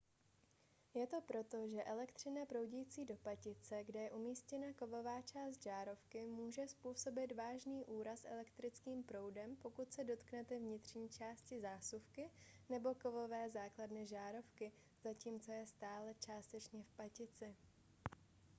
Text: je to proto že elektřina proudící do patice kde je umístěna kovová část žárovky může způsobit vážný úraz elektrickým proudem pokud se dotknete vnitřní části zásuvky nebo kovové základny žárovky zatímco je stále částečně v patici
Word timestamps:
je 0.93 1.07
to 1.07 1.21
proto 1.21 1.67
že 1.67 1.83
elektřina 1.83 2.45
proudící 2.45 3.05
do 3.05 3.15
patice 3.15 3.83
kde 3.83 3.99
je 3.99 4.11
umístěna 4.11 4.73
kovová 4.73 5.21
část 5.21 5.63
žárovky 5.63 6.25
může 6.27 6.67
způsobit 6.67 7.31
vážný 7.35 7.85
úraz 7.85 8.25
elektrickým 8.25 9.03
proudem 9.03 9.55
pokud 9.55 9.93
se 9.93 10.03
dotknete 10.03 10.59
vnitřní 10.59 11.09
části 11.09 11.59
zásuvky 11.61 12.31
nebo 12.69 12.95
kovové 12.95 13.49
základny 13.49 14.07
žárovky 14.07 14.71
zatímco 15.03 15.51
je 15.51 15.65
stále 15.65 16.13
částečně 16.25 16.83
v 16.83 16.95
patici 16.97 17.55